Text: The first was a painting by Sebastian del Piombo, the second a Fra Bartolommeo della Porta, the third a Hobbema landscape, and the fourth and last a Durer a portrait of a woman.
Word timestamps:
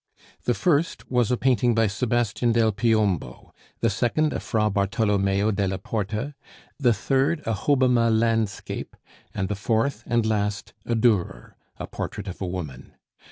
The 0.45 0.55
first 0.55 1.11
was 1.11 1.29
a 1.29 1.37
painting 1.37 1.75
by 1.75 1.85
Sebastian 1.85 2.53
del 2.53 2.71
Piombo, 2.71 3.51
the 3.81 3.89
second 3.91 4.33
a 4.33 4.39
Fra 4.39 4.67
Bartolommeo 4.71 5.51
della 5.53 5.77
Porta, 5.77 6.33
the 6.79 6.91
third 6.91 7.41
a 7.41 7.53
Hobbema 7.53 8.09
landscape, 8.09 8.95
and 9.35 9.47
the 9.47 9.53
fourth 9.53 10.01
and 10.07 10.25
last 10.25 10.73
a 10.87 10.95
Durer 10.95 11.55
a 11.77 11.85
portrait 11.85 12.27
of 12.27 12.41
a 12.41 12.47
woman. 12.47 12.93